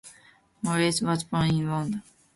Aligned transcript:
Morris 0.63 0.99
was 0.99 1.23
born 1.23 1.45
in 1.49 1.67
London. 1.69 2.01